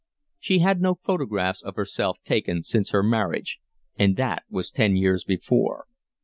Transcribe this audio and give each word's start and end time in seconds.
She 0.39 0.57
had 0.57 0.81
no 0.81 0.95
photographs 0.95 1.61
of 1.61 1.75
herself 1.75 2.17
taken 2.23 2.63
since 2.63 2.89
her 2.89 3.03
marriage, 3.03 3.59
and 3.99 4.15
that 4.17 4.41
was 4.49 4.71
ten 4.71 4.95
years 4.95 5.23
before. 5.23 5.85